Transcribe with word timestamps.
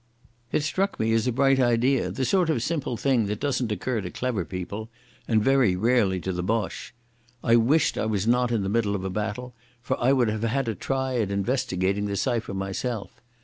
It 0.51 0.63
struck 0.63 0.99
me 0.99 1.13
as 1.13 1.27
a 1.27 1.31
bright 1.31 1.59
idea, 1.59 2.09
the 2.09 2.25
sort 2.25 2.49
of 2.49 2.63
simple 2.63 2.97
thing 2.97 3.27
that 3.27 3.39
doesn't 3.39 3.71
occur 3.71 4.01
to 4.01 4.09
clever 4.09 4.43
people, 4.43 4.89
and 5.27 5.43
very 5.43 5.75
rarely 5.75 6.19
to 6.21 6.33
the 6.33 6.41
Boche. 6.41 6.91
I 7.43 7.55
wished 7.55 7.99
I 7.99 8.07
was 8.07 8.25
not 8.25 8.51
in 8.51 8.63
the 8.63 8.67
middle 8.67 8.95
of 8.95 9.03
a 9.05 9.11
battle, 9.11 9.53
for 9.79 9.99
I 10.01 10.11
would 10.11 10.29
have 10.29 10.41
had 10.41 10.67
a 10.67 10.73
try 10.73 11.19
at 11.19 11.29
investigating 11.29 12.05
the 12.05 12.15
cipher 12.15 12.55
myself. 12.55 13.21